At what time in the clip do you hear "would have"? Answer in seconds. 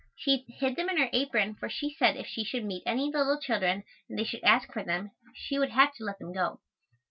5.59-5.93